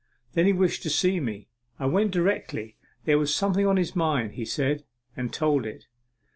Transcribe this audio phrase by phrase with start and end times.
[0.33, 1.47] Then he wished to see me.
[1.79, 2.75] I went directly.
[3.05, 4.83] There was something on his mind, he said,
[5.15, 5.85] and told it.